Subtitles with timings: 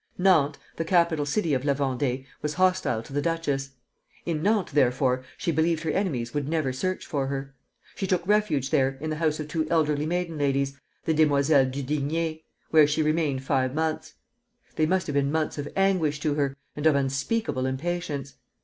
[0.17, 3.69] Nantes, the capital city of La Vendée, was hostile to the duchess;
[4.25, 7.53] in Nantes, therefore, she believed her enemies would never search for her.
[7.93, 12.43] She took refuge there in the house of two elderly maiden ladies, the Demoiselles Duguigney,
[12.71, 14.15] where she remained five months.
[14.75, 18.33] They must have been months of anguish to her, and of unspeakable impatience.